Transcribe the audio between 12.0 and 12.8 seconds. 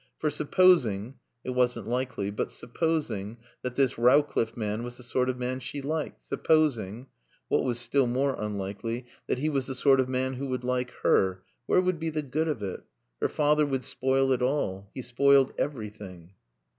the good of